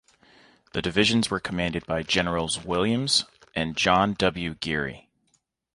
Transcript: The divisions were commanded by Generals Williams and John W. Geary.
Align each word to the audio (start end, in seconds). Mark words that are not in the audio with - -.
The 0.73 0.81
divisions 0.81 1.29
were 1.29 1.39
commanded 1.39 1.85
by 1.85 2.01
Generals 2.01 2.65
Williams 2.65 3.25
and 3.55 3.77
John 3.77 4.15
W. 4.15 4.55
Geary. 4.55 5.11